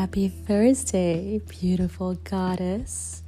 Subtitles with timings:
[0.00, 3.22] Happy Thursday, beautiful goddess.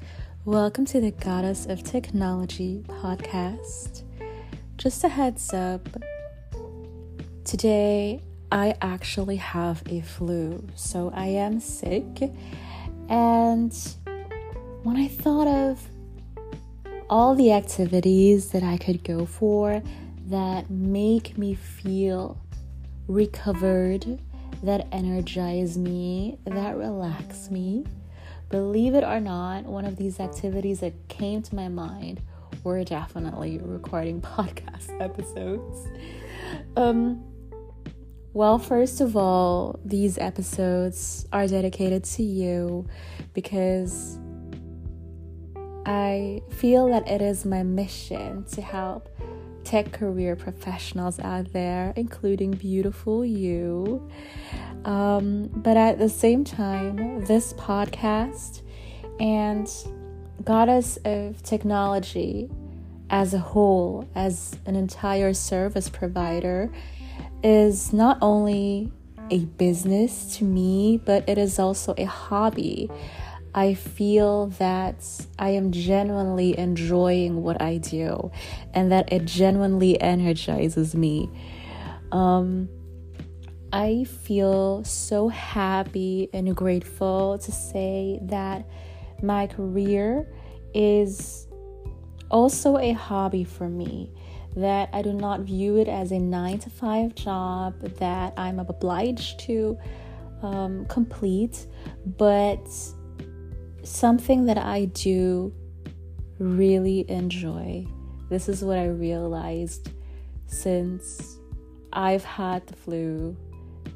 [0.47, 4.05] Welcome to the Goddess of Technology podcast.
[4.79, 5.87] Just a heads up
[7.45, 12.31] today I actually have a flu, so I am sick.
[13.11, 13.75] And
[14.83, 15.87] when I thought of
[17.11, 19.83] all the activities that I could go for
[20.29, 22.39] that make me feel
[23.09, 24.19] recovered,
[24.63, 27.85] that energize me, that relax me.
[28.49, 32.21] Believe it or not, one of these activities that came to my mind
[32.63, 35.89] were definitely recording podcast episodes.
[36.77, 37.25] Um,
[38.35, 42.87] well, first of all, these episodes are dedicated to you
[43.35, 44.19] because
[45.85, 49.09] I feel that it is my mission to help
[49.73, 54.07] tech career professionals out there, including beautiful you.
[54.85, 58.61] Um, but at the same time, this podcast
[59.19, 59.67] and
[60.45, 62.51] Goddess of Technology
[63.09, 66.71] as a whole, as an entire service provider,
[67.43, 68.93] is not only
[69.31, 72.91] a business to me, but it is also a hobby.
[73.55, 75.05] I feel that
[75.39, 78.31] I am genuinely enjoying what I do
[78.73, 81.29] and that it genuinely energizes me.
[82.13, 82.69] Um,
[83.73, 88.69] I feel so happy and grateful to say that
[89.23, 90.27] my career
[90.75, 91.47] is
[92.31, 94.11] also a hobby for me.
[94.57, 99.41] That I do not view it as a nine to five job that I'm obliged
[99.41, 99.79] to
[100.43, 101.67] um, complete,
[102.19, 102.67] but
[103.83, 105.53] something that I do
[106.39, 107.87] really enjoy.
[108.29, 109.91] This is what I realized
[110.47, 111.39] since
[111.93, 113.37] I've had the flu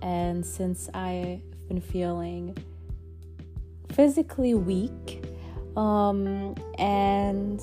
[0.03, 2.56] and since I've been feeling
[3.93, 5.25] physically weak.
[5.77, 7.61] Um, and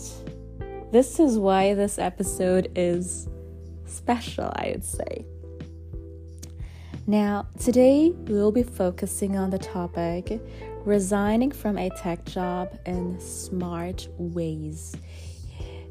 [0.92, 3.28] this is why this episode is
[3.86, 5.26] special, I would say.
[7.06, 10.42] Now, today we'll be focusing on the topic
[10.86, 14.96] resigning from a tech job in smart ways.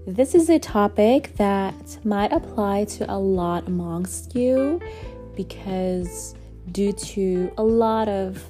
[0.06, 4.80] This is a topic that might apply to a lot amongst you
[5.36, 6.34] because,
[6.72, 8.44] due to a lot of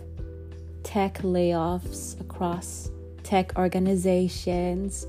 [0.82, 2.90] tech layoffs across
[3.22, 5.06] tech organizations,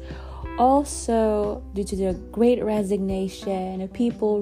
[0.60, 4.42] also due to the great resignation, people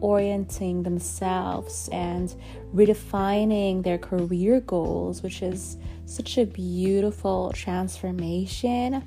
[0.00, 2.34] reorienting themselves and
[2.74, 5.76] redefining their career goals, which is
[6.06, 9.02] such a beautiful transformation.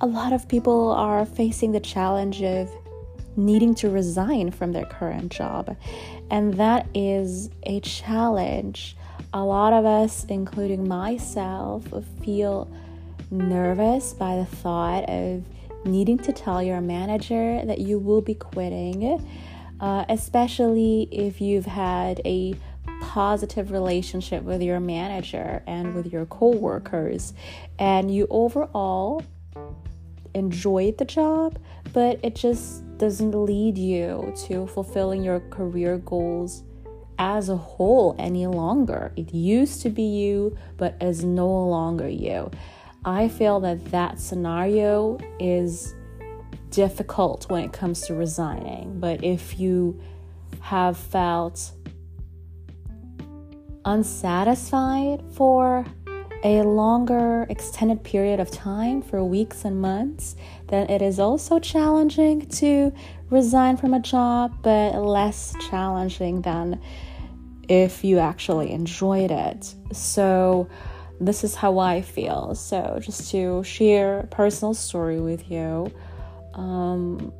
[0.00, 2.70] A lot of people are facing the challenge of
[3.36, 5.76] needing to resign from their current job,
[6.30, 8.96] and that is a challenge.
[9.32, 11.84] A lot of us, including myself,
[12.22, 12.70] feel
[13.30, 15.42] nervous by the thought of
[15.86, 19.26] needing to tell your manager that you will be quitting,
[19.82, 22.54] uh, especially if you've had a
[23.02, 27.34] positive relationship with your manager and with your coworkers
[27.78, 29.22] and you overall
[30.34, 31.58] enjoyed the job
[31.92, 36.62] but it just doesn't lead you to fulfilling your career goals
[37.18, 39.12] as a whole any longer.
[39.16, 42.50] It used to be you but is no longer you.
[43.04, 45.94] I feel that that scenario is
[46.72, 50.00] difficult when it comes to resigning but if you
[50.60, 51.72] have felt
[53.84, 55.84] unsatisfied for
[56.44, 60.34] a longer extended period of time for weeks and months,
[60.68, 62.92] then it is also challenging to
[63.30, 66.80] resign from a job, but less challenging than
[67.68, 69.74] if you actually enjoyed it.
[69.92, 70.68] So,
[71.20, 72.56] this is how I feel.
[72.56, 75.92] So, just to share a personal story with you,
[76.54, 77.32] um,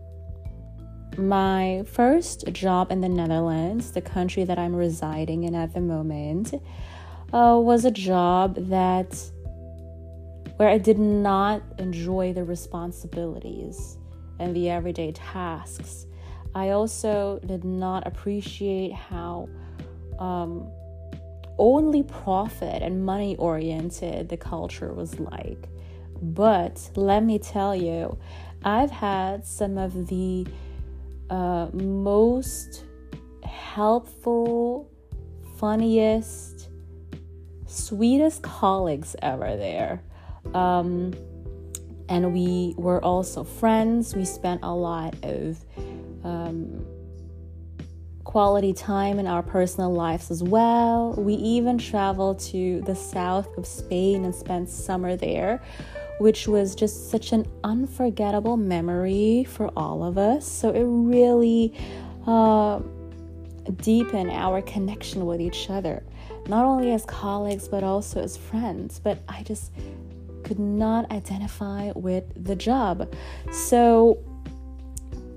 [1.17, 6.55] my first job in the Netherlands, the country that I'm residing in at the moment,
[7.33, 9.19] uh, was a job that
[10.57, 13.99] where I did not enjoy the responsibilities
[14.39, 16.07] and the everyday tasks.
[16.55, 19.49] I also did not appreciate how
[20.19, 20.71] um,
[21.59, 25.69] only profit and money oriented the culture was like.
[26.21, 28.19] But let me tell you,
[28.65, 30.47] I've had some of the
[31.31, 32.85] uh, most
[33.45, 34.91] helpful,
[35.57, 36.69] funniest,
[37.67, 40.03] sweetest colleagues ever there.
[40.55, 41.15] Um,
[42.09, 44.15] and we were also friends.
[44.15, 45.65] We spent a lot of
[46.25, 46.85] um,
[48.25, 51.15] quality time in our personal lives as well.
[51.15, 55.63] We even traveled to the south of Spain and spent summer there,
[56.23, 60.47] which was just such an unforgettable memory for all of us.
[60.47, 61.75] So it really
[62.27, 62.81] uh,
[63.77, 66.05] deepened our connection with each other,
[66.47, 69.01] not only as colleagues, but also as friends.
[69.01, 69.73] But I just
[70.45, 73.13] could not identify with the job.
[73.51, 74.19] So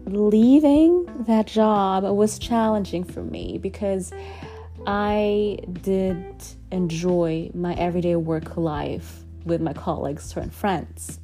[0.06, 4.14] leaving that job was challenging for me because
[4.86, 6.36] I did
[6.72, 11.19] enjoy my everyday work life with my colleagues and friends.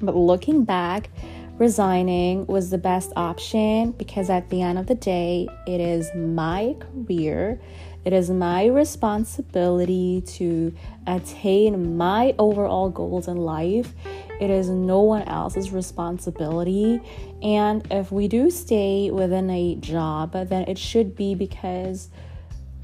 [0.00, 1.10] But looking back,
[1.56, 6.76] resigning was the best option because at the end of the day, it is my
[6.80, 7.60] career.
[8.04, 10.74] It is my responsibility to
[11.06, 13.94] attain my overall goals in life.
[14.40, 17.00] It is no one else's responsibility.
[17.42, 22.10] And if we do stay within a job, then it should be because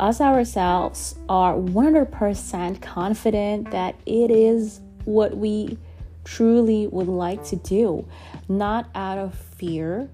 [0.00, 5.79] us ourselves are 100% confident that it is what we
[6.25, 8.06] truly would like to do,
[8.49, 10.08] not out of fear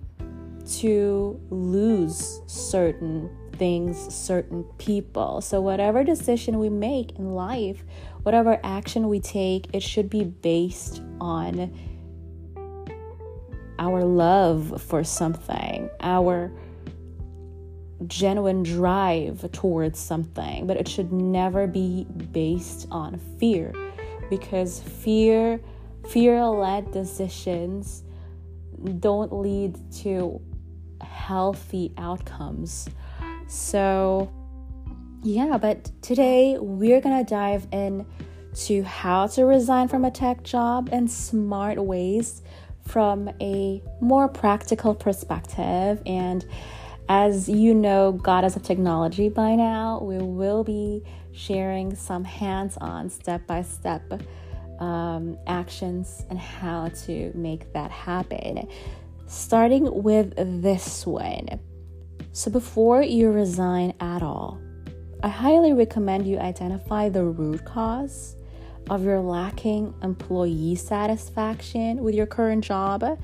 [0.68, 5.40] to lose certain things, certain people.
[5.40, 7.84] So, whatever decision we make in life,
[8.22, 11.72] whatever action we take, it should be based on
[13.78, 16.50] our love for something, our
[18.06, 23.72] genuine drive towards something, but it should never be based on fear
[24.28, 25.60] because fear
[26.08, 28.04] fear led decisions
[29.00, 30.40] don't lead to
[31.00, 32.88] healthy outcomes.
[33.48, 34.30] So,
[35.22, 38.06] yeah, but today we're gonna dive in
[38.54, 42.42] to how to resign from a tech job in smart ways
[42.86, 46.00] from a more practical perspective.
[46.06, 46.44] And
[47.08, 53.10] as you know, Goddess of Technology by now, we will be sharing some hands on,
[53.10, 54.02] step by step
[54.80, 58.68] um, actions and how to make that happen.
[59.26, 61.60] Starting with this one.
[62.32, 64.60] So, before you resign at all,
[65.22, 68.36] I highly recommend you identify the root cause
[68.90, 73.18] of your lacking employee satisfaction with your current job.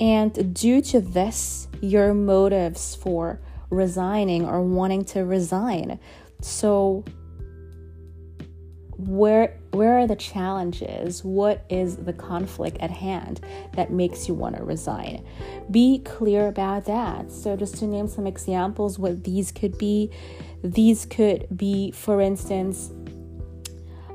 [0.00, 3.40] And due to this, your motives for
[3.70, 5.98] resigning or wanting to resign.
[6.40, 7.04] So,
[8.98, 11.22] where where are the challenges?
[11.22, 13.40] What is the conflict at hand
[13.74, 15.26] that makes you want to resign?
[15.70, 17.30] Be clear about that.
[17.30, 20.10] So, just to name some examples, what these could be,
[20.62, 22.90] these could be, for instance,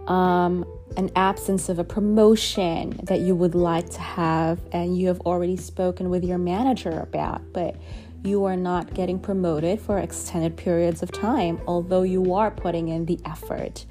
[0.08, 0.66] um,
[0.98, 5.58] an absence of a promotion that you would like to have and you have already
[5.58, 7.76] spoken with your manager about, but
[8.24, 13.06] you are not getting promoted for extended periods of time, although you are putting in
[13.06, 13.86] the effort.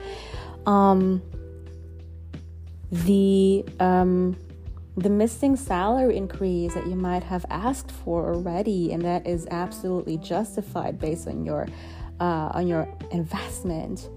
[0.67, 1.23] Um,
[2.93, 4.37] the um,
[4.97, 10.19] the missing salary increase that you might have asked for already, and that is absolutely
[10.19, 11.67] justified based on your
[12.21, 14.09] uh, on your investment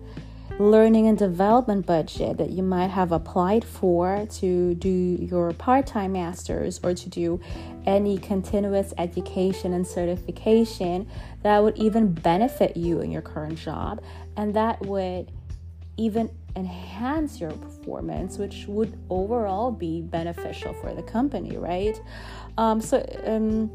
[0.60, 6.12] learning and development budget that you might have applied for to do your part time
[6.12, 7.40] master's or to do
[7.86, 11.08] any continuous education and certification
[11.42, 14.02] that would even benefit you in your current job
[14.38, 15.32] and that would
[15.98, 22.00] even enhance your performance, which would overall be beneficial for the company, right?
[22.58, 23.72] Um, so, um,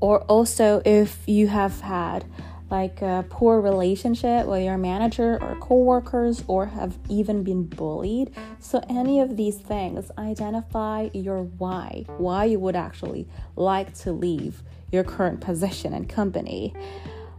[0.00, 2.24] or also if you have had
[2.70, 8.34] like a poor relationship with your manager or coworkers or have even been bullied.
[8.60, 14.62] So any of these things, identify your why, why you would actually like to leave
[14.92, 16.74] your current position and company.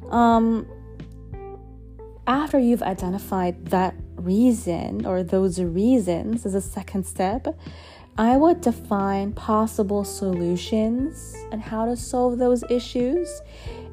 [0.10, 0.68] Um,
[2.28, 7.48] after you've identified that reason or those reasons as a second step,
[8.18, 13.42] I would define possible solutions and how to solve those issues.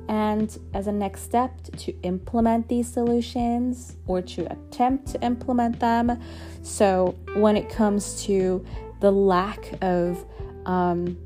[0.08, 6.20] And as a next step, to implement these solutions or to attempt to implement them.
[6.62, 8.64] So, when it comes to
[9.00, 10.24] the lack of
[10.64, 11.18] um,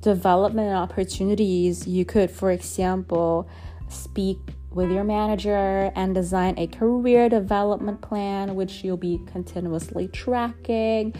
[0.00, 3.48] development opportunities, you could, for example,
[3.88, 4.38] speak
[4.70, 11.14] with your manager and design a career development plan, which you'll be continuously tracking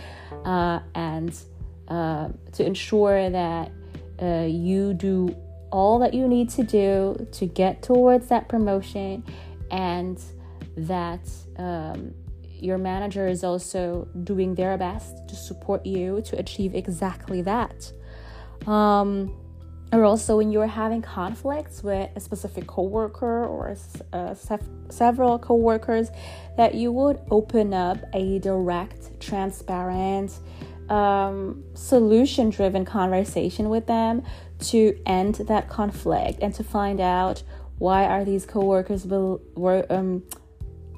[0.44, 1.38] uh, and
[1.88, 3.70] uh, to ensure that
[4.20, 5.34] uh, you do
[5.74, 9.24] all that you need to do to get towards that promotion
[9.72, 10.22] and
[10.76, 12.14] that um,
[12.60, 17.90] your manager is also doing their best to support you to achieve exactly that.
[18.68, 19.34] Um,
[19.92, 23.76] or also when you're having conflicts with a specific coworker or
[24.12, 24.34] uh,
[24.90, 26.10] several coworkers
[26.56, 30.38] that you would open up a direct transparent
[30.88, 34.22] um, solution driven conversation with them
[34.58, 37.42] to end that conflict and to find out
[37.78, 40.22] why are these coworkers be- were, um,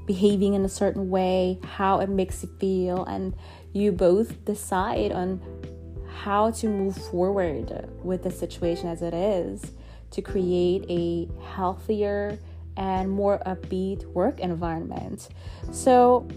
[0.06, 3.34] behaving in a certain way how it makes you feel and
[3.72, 5.40] you both decide on
[6.22, 9.72] how to move forward with the situation as it is
[10.10, 12.38] to create a healthier
[12.76, 15.28] and more upbeat work environment.
[15.72, 16.28] So,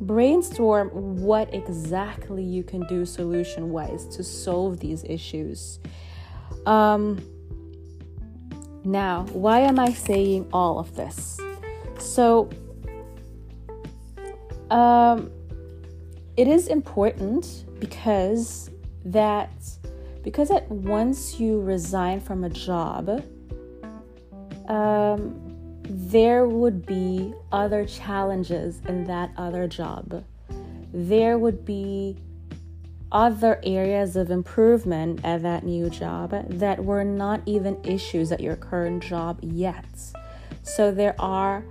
[0.00, 0.90] brainstorm
[1.22, 5.78] what exactly you can do solution wise to solve these issues.
[6.66, 7.22] Um,
[8.84, 11.40] now, why am I saying all of this?
[11.98, 12.50] So,
[14.70, 15.30] um,
[16.36, 18.70] it is important because
[19.04, 19.50] that
[20.22, 23.22] because that once you resign from a job,
[24.68, 25.40] um,
[25.82, 30.24] there would be other challenges in that other job.
[30.92, 32.16] There would be
[33.12, 38.56] other areas of improvement at that new job that were not even issues at your
[38.56, 40.12] current job yet.
[40.62, 41.64] So there are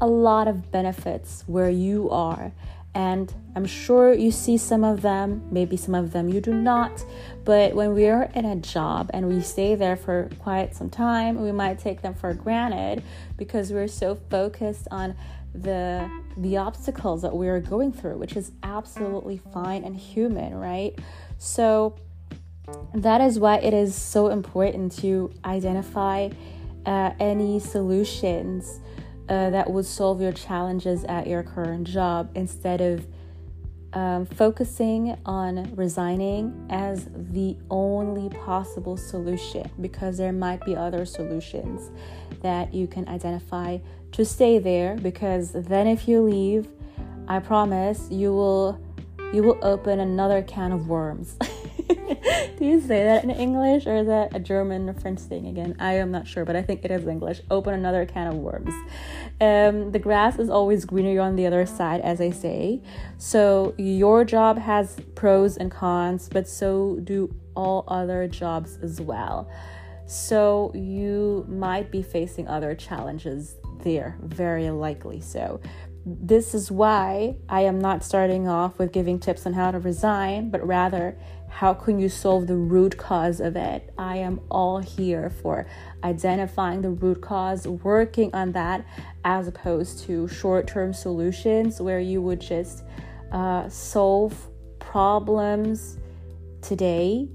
[0.00, 2.52] a lot of benefits where you are
[2.94, 7.04] and I'm sure you see some of them, maybe some of them you do not.
[7.44, 11.42] But when we are in a job and we stay there for quite some time,
[11.42, 13.02] we might take them for granted
[13.36, 15.16] because we're so focused on
[15.54, 20.98] the the obstacles that we are going through, which is absolutely fine and human, right?
[21.38, 21.96] So
[22.94, 26.30] that is why it is so important to identify
[26.86, 28.80] uh, any solutions
[29.28, 33.06] uh, that would solve your challenges at your current job instead of
[33.94, 41.90] um, focusing on resigning as the only possible solution because there might be other solutions
[42.42, 43.78] that you can identify
[44.14, 46.68] to stay there because then if you leave
[47.28, 48.80] i promise you will
[49.32, 51.36] you will open another can of worms
[52.56, 55.76] Do you say that in English or is that a German or French thing again?
[55.78, 57.40] I am not sure, but I think it is English.
[57.50, 58.72] Open another can of worms.
[59.40, 62.80] Um, the grass is always greener on the other side, as I say.
[63.18, 69.50] So your job has pros and cons, but so do all other jobs as well.
[70.06, 75.60] So you might be facing other challenges there, very likely so.
[76.04, 80.50] This is why I am not starting off with giving tips on how to resign,
[80.50, 81.16] but rather
[81.48, 83.94] how can you solve the root cause of it?
[83.96, 85.66] I am all here for
[86.02, 88.84] identifying the root cause, working on that,
[89.24, 92.82] as opposed to short term solutions where you would just
[93.30, 94.48] uh, solve
[94.80, 95.96] problems
[96.60, 97.28] today,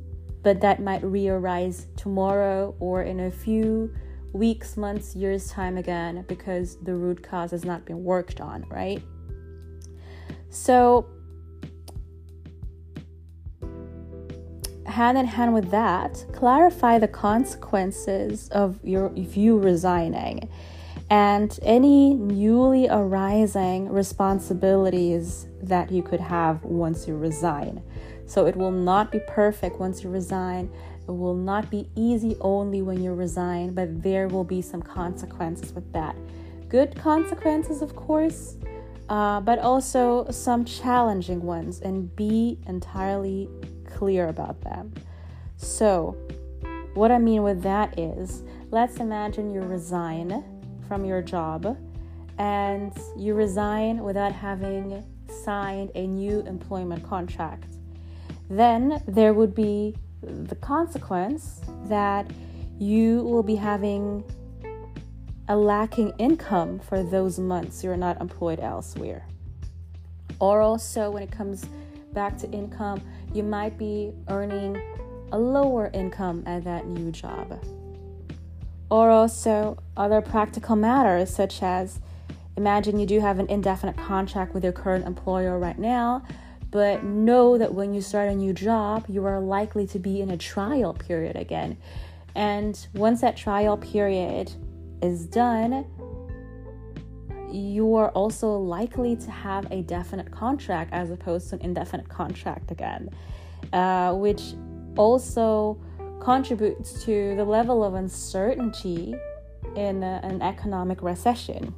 [0.44, 3.94] but that might re arise tomorrow or in a few
[4.34, 9.02] weeks, months, years' time again because the root cause has not been worked on, right?
[10.50, 11.10] So,
[14.86, 20.50] hand in hand with that, clarify the consequences of your if you resigning
[21.10, 27.82] and any newly arising responsibilities that you could have once you resign.
[28.28, 30.72] So it will not be perfect once you resign.
[31.10, 35.74] It will not be easy only when you resign, but there will be some consequences
[35.74, 36.16] with that.
[36.68, 38.58] Good consequences, of course,
[39.10, 43.50] uh, but also some challenging ones, and be entirely
[43.90, 44.94] clear about them.
[45.58, 46.16] So,
[46.94, 50.44] what I mean with that is, let's imagine you resign
[50.88, 51.76] from your job
[52.38, 55.04] and you resign without having
[55.44, 57.78] signed a new employment contract.
[58.48, 62.30] Then there would be the consequence that
[62.78, 64.24] you will be having
[65.48, 69.26] a lacking income for those months you're not employed elsewhere.
[70.40, 71.66] Or also, when it comes
[72.14, 73.02] back to income,
[73.34, 74.82] you might be earning
[75.32, 77.60] a lower income at that new job.
[78.90, 82.00] Or also other practical matters, such as
[82.56, 86.24] imagine you do have an indefinite contract with your current employer right now,
[86.72, 90.30] but know that when you start a new job, you are likely to be in
[90.32, 91.78] a trial period again.
[92.36, 94.52] And once that trial period
[95.02, 95.86] is done,
[97.52, 102.72] you are also likely to have a definite contract as opposed to an indefinite contract
[102.72, 103.10] again,
[103.74, 104.54] uh, which
[104.96, 105.80] also
[106.20, 109.16] contributes to the level of uncertainty
[109.76, 111.74] in a, an economic recession.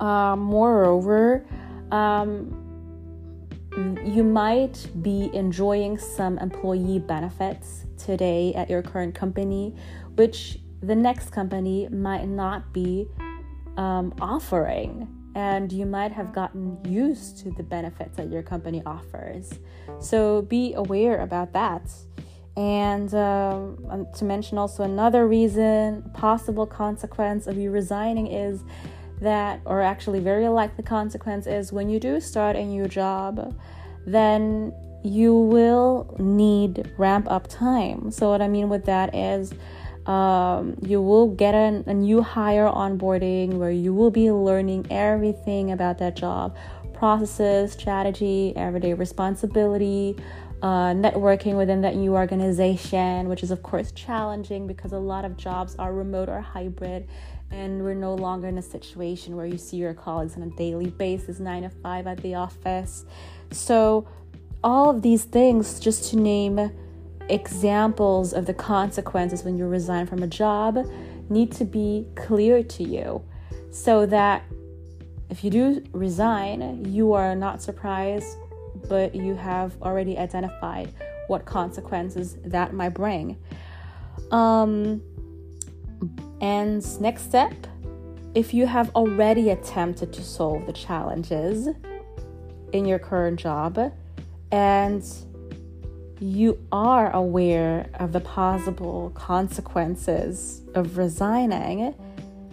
[0.00, 1.46] Uh, moreover,
[1.90, 2.63] um,
[3.76, 9.74] you might be enjoying some employee benefits today at your current company,
[10.14, 13.08] which the next company might not be
[13.76, 15.08] um, offering.
[15.34, 19.58] And you might have gotten used to the benefits that your company offers.
[19.98, 21.90] So be aware about that.
[22.56, 28.62] And um, to mention also another reason, possible consequence of you resigning is
[29.20, 33.56] that, or actually very likely consequence is when you do start a new job,
[34.06, 38.10] then you will need ramp up time.
[38.10, 39.52] So, what I mean with that is,
[40.06, 45.72] um, you will get a, a new hire onboarding where you will be learning everything
[45.72, 46.56] about that job
[46.92, 50.16] processes, strategy, everyday responsibility,
[50.62, 55.36] uh, networking within that new organization, which is, of course, challenging because a lot of
[55.36, 57.06] jobs are remote or hybrid.
[57.54, 60.90] And we're no longer in a situation where you see your colleagues on a daily
[60.90, 63.04] basis, nine to five at the office.
[63.52, 64.08] So,
[64.64, 66.72] all of these things, just to name
[67.28, 70.84] examples of the consequences when you resign from a job,
[71.30, 73.22] need to be clear to you
[73.70, 74.42] so that
[75.30, 78.36] if you do resign, you are not surprised,
[78.88, 80.92] but you have already identified
[81.28, 83.36] what consequences that might bring.
[84.30, 85.02] Um,
[86.40, 87.54] and next step,
[88.34, 91.68] if you have already attempted to solve the challenges
[92.72, 93.92] in your current job
[94.50, 95.04] and
[96.20, 101.94] you are aware of the possible consequences of resigning,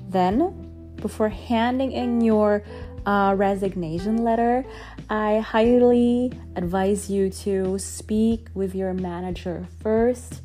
[0.09, 2.63] then before handing in your
[3.05, 4.63] uh, resignation letter,
[5.09, 10.41] I highly advise you to speak with your manager first,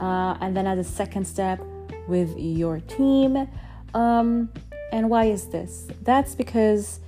[0.00, 1.60] uh, and then as a second step,
[2.08, 3.48] with your team.
[3.94, 4.50] Um,
[4.92, 5.88] and why is this?
[6.02, 7.00] That's because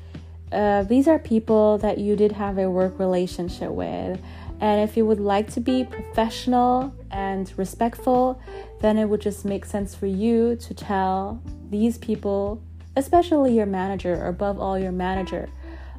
[0.53, 4.21] uh, these are people that you did have a work relationship with.
[4.61, 8.41] And if you would like to be professional and respectful,
[8.81, 12.63] then it would just make sense for you to tell these people,
[12.97, 15.49] especially your manager, or above all, your manager,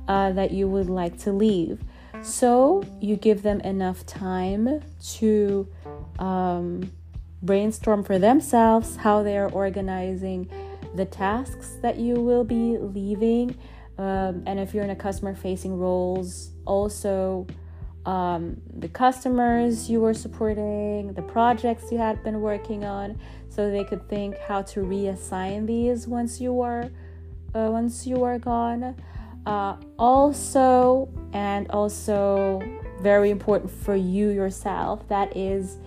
[0.08, 1.80] uh, that you would like to leave.
[2.22, 4.82] So you give them enough time
[5.16, 5.68] to
[6.18, 6.92] um,
[7.42, 10.50] brainstorm for themselves how they are organizing
[10.96, 13.56] the tasks that you will be leaving
[13.98, 17.48] um, and if you're in a customer facing roles, also
[18.06, 23.20] um, the customers you were supporting, the projects you had been working on,
[23.50, 26.90] so they could think how to reassign these once you are
[27.54, 28.96] uh, once you are gone.
[29.46, 32.62] Uh, also, and also
[33.02, 35.78] very important for you yourself, that is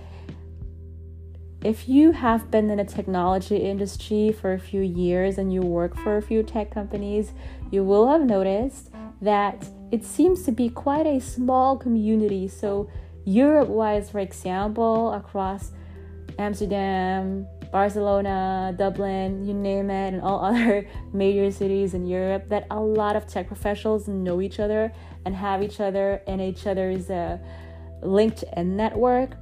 [1.65, 5.97] if you have been in the technology industry for a few years and you work
[5.97, 7.33] for a few tech companies,
[7.73, 8.91] you will have noticed
[9.21, 12.47] that it seems to be quite a small community.
[12.47, 12.89] So,
[13.25, 15.73] Europe wise, for example, across
[16.39, 22.79] Amsterdam, Barcelona, Dublin, you name it, and all other major cities in Europe, that a
[22.79, 24.93] lot of tech professionals know each other
[25.25, 27.39] and have each other in each other's uh,
[28.03, 29.35] LinkedIn network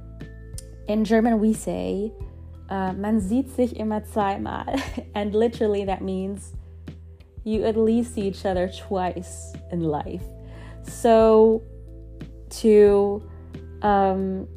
[0.87, 2.11] in German, we say,
[2.69, 4.81] uh, man sieht sich immer zweimal.
[5.15, 6.53] and literally, that means
[7.43, 10.23] you at least see each other twice in life.
[10.83, 11.63] So,
[12.49, 13.21] to
[13.81, 14.47] um,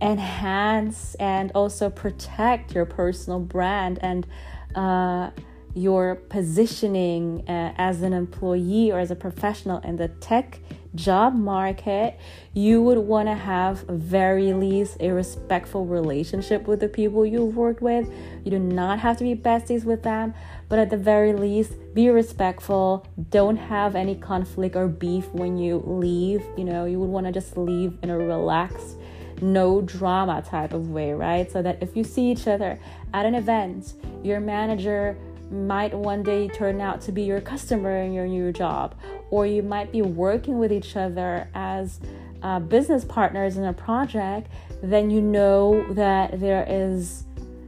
[0.00, 4.26] enhance and also protect your personal brand and
[4.74, 5.30] uh,
[5.74, 10.58] your positioning uh, as an employee or as a professional in the tech
[10.94, 12.18] job market,
[12.52, 17.80] you would want to have very least a respectful relationship with the people you've worked
[17.80, 18.10] with.
[18.44, 20.34] You do not have to be besties with them,
[20.68, 23.06] but at the very least, be respectful.
[23.30, 26.44] Don't have any conflict or beef when you leave.
[26.56, 28.96] You know, you would want to just leave in a relaxed,
[29.40, 31.50] no drama type of way, right?
[31.50, 32.78] So that if you see each other
[33.14, 35.16] at an event, your manager
[35.50, 38.94] might one day turn out to be your customer in your new job,
[39.30, 42.00] or you might be working with each other as
[42.42, 44.48] uh, business partners in a project,
[44.82, 47.24] then you know that there is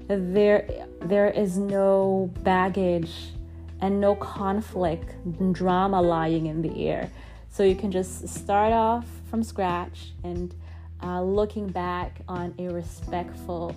[0.08, 3.32] there there is no baggage
[3.80, 7.10] and no conflict and drama lying in the air.
[7.50, 10.54] So you can just start off from scratch and
[11.02, 13.74] uh, looking back on a respectful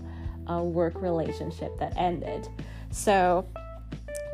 [0.50, 2.48] uh, work relationship that ended.
[2.92, 3.48] So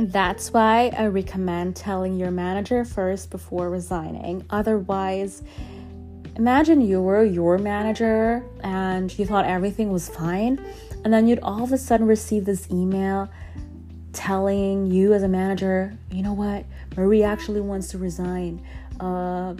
[0.10, 4.46] that's why I recommend telling your manager first before resigning.
[4.50, 5.44] Otherwise,
[6.36, 10.64] imagine you were your manager and you thought everything was fine,
[11.04, 13.30] and then you'd all of a sudden receive this email
[14.14, 18.66] telling you as a manager, you know what, Marie actually wants to resign.
[19.00, 19.56] Uh,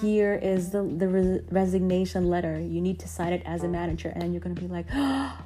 [0.00, 2.58] here is the the re- resignation letter.
[2.58, 5.38] You need to sign it as a manager, and you're gonna be like, oh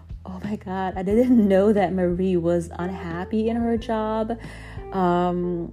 [0.50, 4.38] my god, I didn't know that Marie was unhappy in her job.
[4.92, 5.72] Um,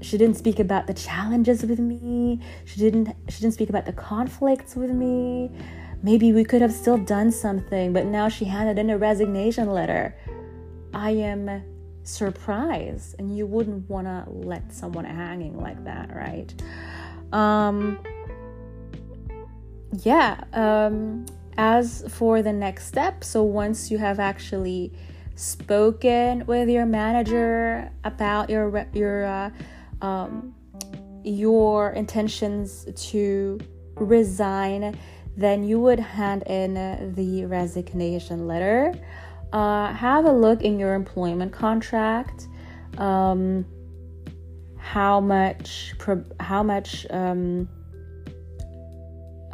[0.00, 2.40] she didn't speak about the challenges with me.
[2.64, 3.14] She didn't.
[3.28, 5.50] She didn't speak about the conflicts with me.
[6.02, 10.14] Maybe we could have still done something, but now she handed in a resignation letter.
[10.94, 11.64] I am
[12.02, 16.54] surprised, and you wouldn't want to let someone hanging like that, right?
[17.32, 17.98] Um,
[20.02, 20.44] yeah.
[20.52, 21.26] Um,
[21.58, 24.92] as for the next step, so once you have actually
[25.34, 29.50] spoken with your manager about your your uh,
[30.02, 30.54] um,
[31.24, 33.58] your intentions to
[33.96, 34.98] resign,
[35.36, 38.94] then you would hand in the resignation letter.
[39.52, 42.48] Uh, have a look in your employment contract.
[42.98, 43.64] Um,
[44.76, 45.94] how much
[46.40, 47.68] how much um,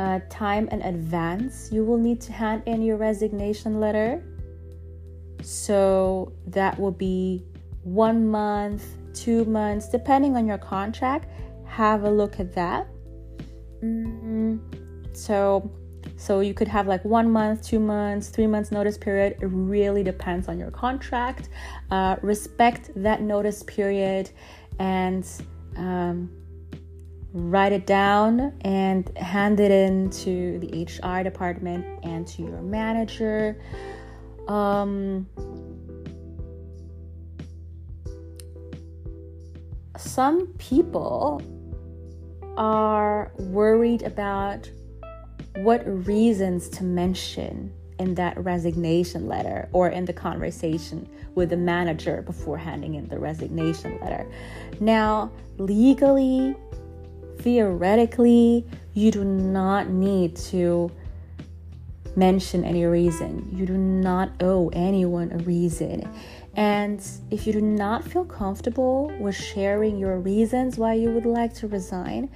[0.02, 4.22] uh, time in advance you will need to hand in your resignation letter.
[5.42, 7.44] So that will be
[7.84, 8.84] one month,
[9.14, 11.26] two months, depending on your contract.
[11.66, 12.88] Have a look at that.
[13.82, 14.56] Mm-hmm.
[15.12, 15.70] So,
[16.16, 19.36] so you could have like one month, two months, three months notice period.
[19.40, 21.48] It really depends on your contract.
[21.90, 24.30] Uh, respect that notice period
[24.78, 25.24] and
[25.76, 26.30] um,
[27.32, 33.60] write it down and hand it in to the HR department and to your manager.
[34.48, 35.26] Um,
[39.96, 41.42] some people
[42.56, 44.70] are worried about
[45.56, 52.22] what reasons to mention in that resignation letter or in the conversation with the manager
[52.22, 54.26] before handing in the resignation letter.
[54.80, 56.56] Now, legally,
[57.42, 60.90] theoretically, you do not need to
[62.16, 63.48] mention any reason.
[63.52, 66.08] You do not owe anyone a reason.
[66.54, 71.54] And if you do not feel comfortable with sharing your reasons why you would like
[71.54, 72.30] to resign,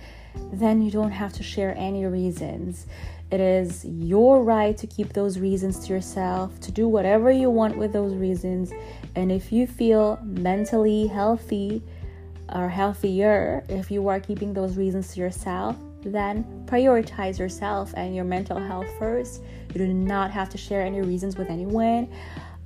[0.53, 2.87] then you don't have to share any reasons.
[3.31, 7.77] It is your right to keep those reasons to yourself, to do whatever you want
[7.77, 8.73] with those reasons.
[9.14, 11.83] And if you feel mentally healthy
[12.54, 18.24] or healthier, if you are keeping those reasons to yourself, then prioritize yourself and your
[18.24, 19.42] mental health first.
[19.74, 22.09] You do not have to share any reasons with anyone.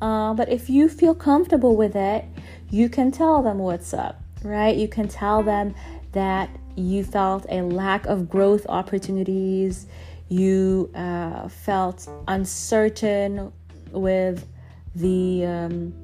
[0.01, 2.25] Uh, but if you feel comfortable with it,
[2.71, 4.77] you can tell them what's up, right?
[4.77, 5.75] You can tell them
[6.13, 9.87] that you felt a lack of growth opportunities,
[10.29, 13.53] you uh, felt uncertain
[13.91, 14.47] with
[14.95, 15.95] the um,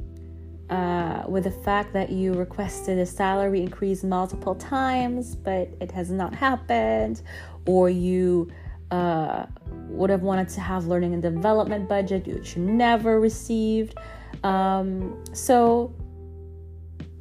[0.70, 6.11] uh, with the fact that you requested a salary increase multiple times, but it has
[6.11, 7.22] not happened,
[7.66, 8.50] or you
[8.90, 9.46] uh,
[9.88, 13.96] would have wanted to have learning and development budget which you never received.
[14.42, 15.94] Um, so,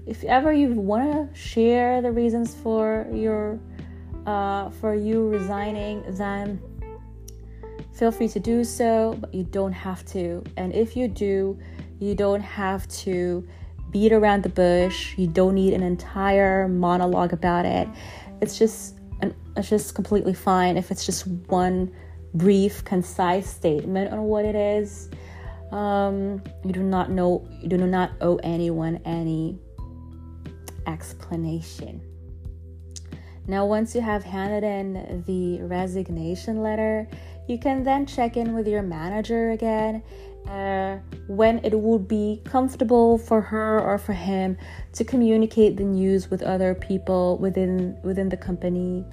[0.05, 3.60] if ever you want to share the reasons for your
[4.25, 6.60] uh, for you resigning, then
[7.93, 10.43] feel free to do so, but you don't have to.
[10.58, 11.58] And if you do,
[11.99, 13.47] you don't have to
[13.91, 15.17] beat around the bush.
[15.17, 17.88] You don't need an entire monologue about it.
[18.41, 18.95] It's just
[19.55, 21.93] it's just completely fine if it's just one
[22.34, 25.10] brief, concise statement on what it is.
[25.71, 29.58] Um, you do not know, you do not owe anyone any
[30.88, 32.01] explanation.
[33.47, 37.08] Now, once you have handed in the resignation letter,
[37.47, 40.03] you can then check in with your manager again
[40.47, 44.58] uh, when it would be comfortable for her or for him
[44.93, 49.05] to communicate the news with other people within within the company.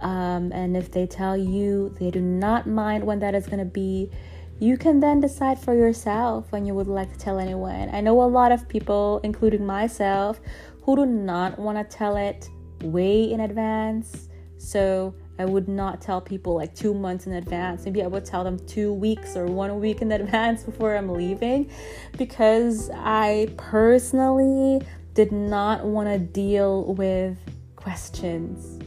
[0.00, 3.66] Um, and if they tell you they do not mind when that is going to
[3.66, 4.10] be,
[4.58, 7.88] you can then decide for yourself when you would like to tell anyone.
[7.94, 10.40] I know a lot of people, including myself,
[10.82, 12.48] who do not want to tell it
[12.82, 14.28] way in advance.
[14.58, 17.86] So I would not tell people like two months in advance.
[17.86, 21.70] Maybe I would tell them two weeks or one week in advance before I'm leaving
[22.18, 27.38] because I personally did not want to deal with
[27.74, 28.82] questions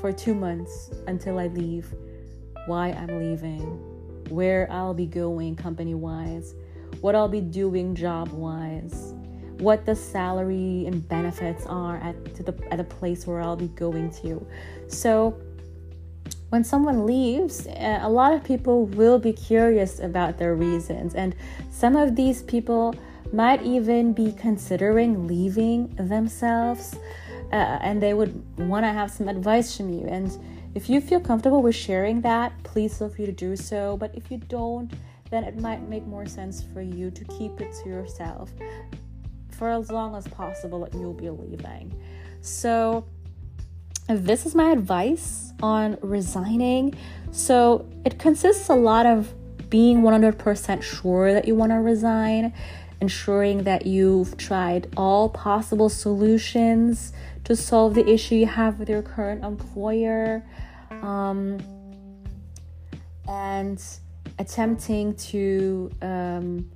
[0.00, 1.86] for two months until I leave,
[2.64, 3.60] why I'm leaving,
[4.30, 6.54] where I'll be going company wise,
[7.02, 9.12] what I'll be doing job wise,
[9.58, 14.10] what the salary and benefits are at the at the place where I'll be going
[14.22, 14.44] to.
[14.92, 15.38] So
[16.50, 21.34] when someone leaves, uh, a lot of people will be curious about their reasons, and
[21.70, 22.94] some of these people
[23.32, 26.94] might even be considering leaving themselves
[27.52, 30.06] uh, and they would want to have some advice from you.
[30.06, 30.38] And
[30.74, 33.96] if you feel comfortable with sharing that, please feel free to do so.
[33.98, 34.92] But if you don't,
[35.30, 38.50] then it might make more sense for you to keep it to yourself
[39.50, 41.94] for as long as possible that you'll be leaving.
[42.40, 43.06] So,
[44.08, 46.94] this is my advice on resigning.
[47.30, 49.32] So, it consists a lot of
[49.70, 52.52] being 100% sure that you want to resign,
[53.00, 57.12] ensuring that you've tried all possible solutions
[57.44, 60.44] to solve the issue you have with your current employer,
[61.00, 61.58] um,
[63.26, 63.82] and
[64.38, 66.70] attempting to um,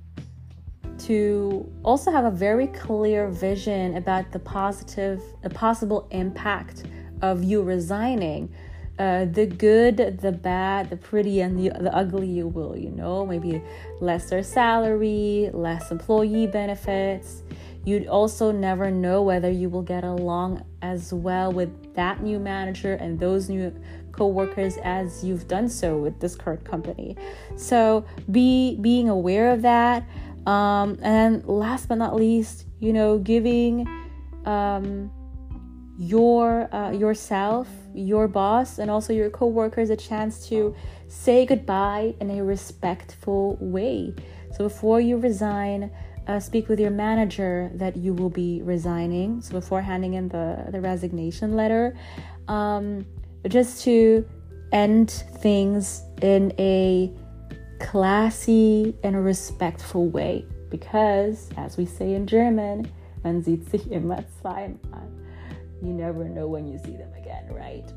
[0.97, 6.83] to also have a very clear vision about the positive, the possible impact
[7.21, 8.53] of you resigning.
[8.99, 13.27] Uh, the good, the bad, the pretty, and the, the ugly you will, you know,
[13.27, 13.61] maybe
[14.01, 17.43] lesser salary, less employee benefits.
[17.85, 22.95] You'd also never know whether you will get along as well with that new manager
[22.95, 23.71] and those new
[24.11, 27.15] co-workers as you've done so with this current company.
[27.55, 30.03] So be being aware of that.
[30.47, 33.87] Um, and last but not least, you know, giving
[34.45, 35.11] um,
[35.97, 40.75] your uh, yourself, your boss, and also your coworkers a chance to
[41.07, 44.13] say goodbye in a respectful way.
[44.51, 45.91] So before you resign,
[46.27, 49.41] uh, speak with your manager that you will be resigning.
[49.41, 51.97] So before handing in the the resignation letter,
[52.47, 53.05] um,
[53.47, 54.25] just to
[54.71, 57.11] end things in a
[57.79, 60.45] classy and respectful way.
[60.69, 62.91] Because, as we say in German,
[63.23, 65.16] man sieht sich immer zweimal.
[65.81, 67.91] You never know when you see them again, right?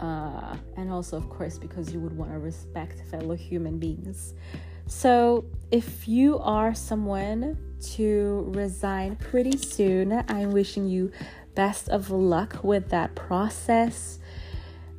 [0.00, 4.34] Uh, and also, of course, because you would want to respect fellow human beings.
[4.86, 7.58] So, if you are someone
[7.94, 11.12] to resign pretty soon, I'm wishing you
[11.54, 14.18] best of luck with that process.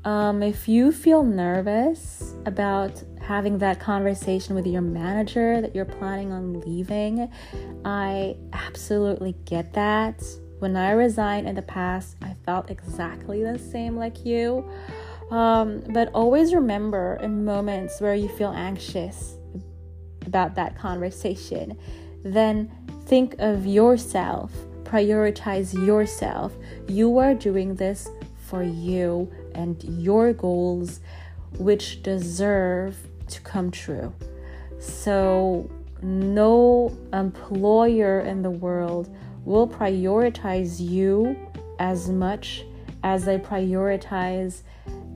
[0.05, 6.31] Um, if you feel nervous about having that conversation with your manager that you're planning
[6.31, 7.31] on leaving,
[7.85, 10.23] I absolutely get that.
[10.62, 14.63] When I resigned in the past, I felt exactly the same like you.
[15.32, 19.38] Um, but always remember in moments where you feel anxious
[20.28, 21.80] about that conversation,
[22.24, 22.69] then
[23.08, 24.52] think of yourself,
[24.84, 26.54] prioritize yourself.
[26.88, 28.08] You are doing this
[28.45, 31.00] for you and your goals,
[31.58, 32.95] which deserve
[33.30, 34.13] to come true.
[34.78, 39.09] So, no employer in the world
[39.45, 41.35] will prioritize you
[41.79, 42.63] as much
[43.03, 44.61] as they prioritize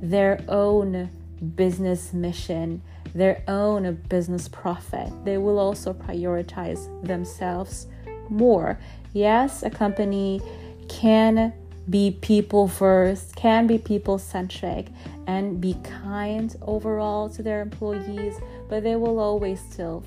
[0.02, 1.10] their own
[1.56, 2.82] business mission,
[3.14, 5.12] their own business profit.
[5.24, 7.88] They will also prioritize themselves
[8.30, 8.80] more.
[9.14, 10.42] Yes, a company
[10.90, 11.54] can
[11.90, 14.88] be people first, can be people centric,
[15.28, 20.04] and be kind overall to their employees, but they will always still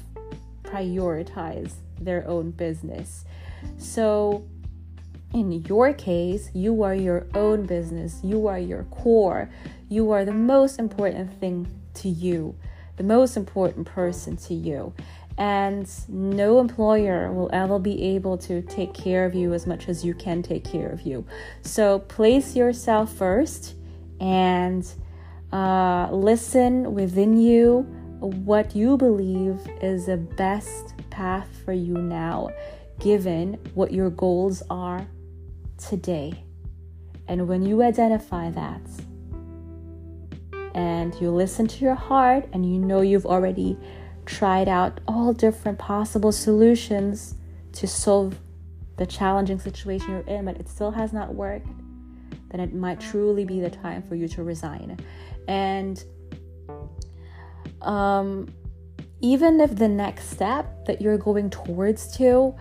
[0.71, 3.25] prioritize their own business.
[3.77, 4.47] So,
[5.35, 9.51] in your case, you are your own business, you are your core,
[9.89, 12.57] you are the most important thing to you,
[12.97, 14.95] the most important person to you
[15.39, 20.05] and no employer will ever be able to take care of you as much as
[20.05, 21.25] you can take care of you.
[21.63, 23.77] So place yourself first
[24.21, 24.85] and
[25.53, 27.87] uh, listen within you
[28.21, 32.51] what you believe is the best path for you now,
[32.99, 35.07] given what your goals are
[35.77, 36.45] today.
[37.27, 38.81] And when you identify that,
[40.75, 43.77] and you listen to your heart, and you know you've already
[44.27, 47.35] tried out all different possible solutions
[47.73, 48.39] to solve
[48.97, 51.69] the challenging situation you're in, but it still has not worked,
[52.51, 54.99] then it might truly be the time for you to resign.
[55.47, 56.03] And
[57.83, 58.49] um,
[59.21, 62.55] even if the next step that you're going towards to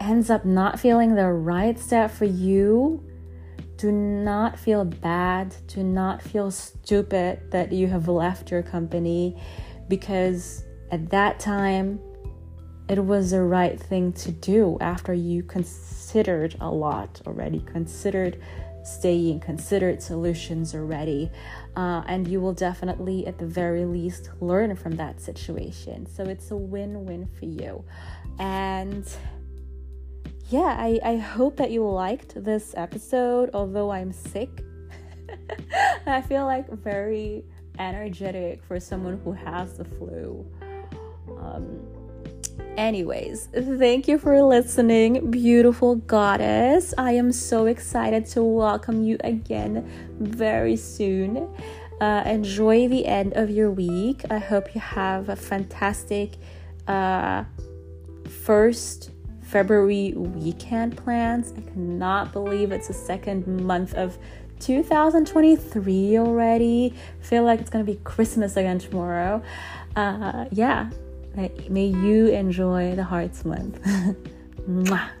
[0.00, 3.02] ends up not feeling the right step for you,
[3.76, 5.54] do not feel bad.
[5.68, 9.40] Do not feel stupid that you have left your company
[9.88, 12.00] because at that time,
[12.88, 18.42] it was the right thing to do after you considered a lot already, considered
[18.82, 21.30] staying, considered solutions already.
[21.78, 26.06] Uh, and you will definitely, at the very least, learn from that situation.
[26.06, 27.84] So it's a win win for you.
[28.40, 29.06] And
[30.48, 34.64] yeah, I, I hope that you liked this episode, although I'm sick.
[36.06, 37.44] I feel like very
[37.78, 40.44] energetic for someone who has the flu.
[41.38, 41.78] Um,
[42.76, 46.94] Anyways, thank you for listening, beautiful goddess.
[46.96, 49.90] I am so excited to welcome you again
[50.20, 51.48] very soon.
[52.00, 54.22] Uh, enjoy the end of your week.
[54.30, 56.36] I hope you have a fantastic
[56.86, 57.44] uh,
[58.44, 59.10] first
[59.42, 61.52] February weekend plans.
[61.56, 64.18] I cannot believe it's the second month of
[64.60, 66.94] 2023 already.
[67.20, 69.42] Feel like it's gonna be Christmas again tomorrow.
[69.96, 70.90] Uh, yeah,
[71.68, 73.78] may you enjoy the Hearts Month.